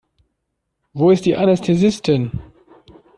[0.93, 2.31] Wo ist die Anästhesistin?